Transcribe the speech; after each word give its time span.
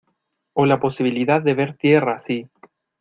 o 0.53 0.65
la 0.65 0.79
posibilidad 0.79 1.43
de 1.43 1.53
ver 1.53 1.77
tierra 1.77 2.17
si... 2.17 2.47